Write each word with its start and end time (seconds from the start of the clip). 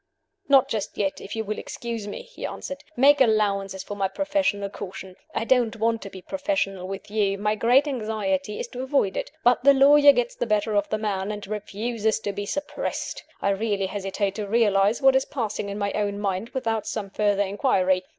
"Not 0.49 0.67
just 0.67 0.97
yet, 0.97 1.21
if 1.21 1.35
you 1.35 1.43
will 1.43 1.59
excuse 1.59 2.07
me," 2.07 2.23
he 2.23 2.43
answered. 2.43 2.83
"Make 2.97 3.21
allowances 3.21 3.83
for 3.83 3.93
my 3.95 4.07
professional 4.07 4.67
caution. 4.67 5.15
I 5.35 5.43
don't 5.45 5.75
want 5.75 6.01
to 6.01 6.09
be 6.09 6.23
professional 6.23 6.87
with 6.87 7.11
you 7.11 7.37
my 7.37 7.53
great 7.53 7.87
anxiety 7.87 8.59
is 8.59 8.67
to 8.69 8.81
avoid 8.81 9.15
it. 9.15 9.29
But 9.43 9.63
the 9.63 9.75
lawyer 9.75 10.11
gets 10.11 10.33
the 10.33 10.47
better 10.47 10.73
of 10.75 10.89
the 10.89 10.97
man, 10.97 11.31
and 11.31 11.45
refuses 11.45 12.19
to 12.21 12.33
be 12.33 12.47
suppressed. 12.47 13.23
I 13.43 13.49
really 13.51 13.85
hesitate 13.85 14.33
to 14.33 14.47
realize 14.47 15.03
what 15.03 15.15
is 15.15 15.25
passing 15.25 15.69
in 15.69 15.77
my 15.77 15.91
own 15.91 16.17
mind 16.17 16.49
without 16.49 16.87
some 16.87 17.11
further 17.11 17.43
inquiry. 17.43 18.01